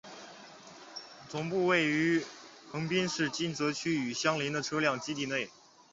[1.29, 2.25] 总部位于
[2.71, 5.47] 横滨市金泽区与相邻的车辆基地内。